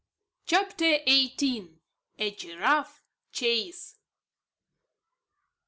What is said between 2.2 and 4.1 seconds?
GIRAFFE CHASE.